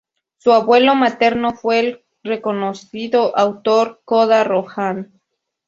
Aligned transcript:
Su 0.39 0.51
abuelo 0.53 0.95
materno 0.95 1.51
fue 1.53 1.79
el 1.79 2.03
reconocido 2.23 3.37
autor 3.37 4.01
Kōda 4.03 4.43
Rohan. 4.43 5.21